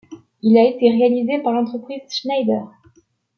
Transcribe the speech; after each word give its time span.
Il 0.41 0.57
a 0.57 0.67
été 0.67 0.89
réalisé 0.89 1.43
par 1.43 1.53
l'entreprise 1.53 2.01
Schneider. 2.09 2.71